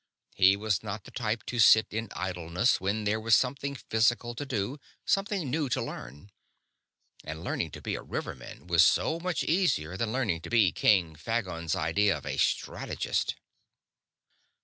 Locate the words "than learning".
9.97-10.41